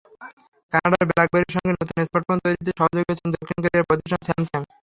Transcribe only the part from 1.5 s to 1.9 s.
সঙ্গে